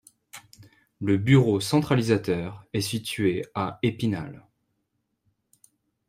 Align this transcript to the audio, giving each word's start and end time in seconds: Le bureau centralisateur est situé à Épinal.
Le 0.99 1.17
bureau 1.17 1.59
centralisateur 1.59 2.65
est 2.73 2.81
situé 2.81 3.45
à 3.53 3.77
Épinal. 3.83 4.47